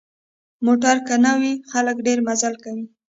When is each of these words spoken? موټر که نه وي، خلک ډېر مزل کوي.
موټر 0.65 0.95
که 1.07 1.15
نه 1.25 1.33
وي، 1.39 1.53
خلک 1.71 1.97
ډېر 2.05 2.17
مزل 2.27 2.53
کوي. 2.63 2.85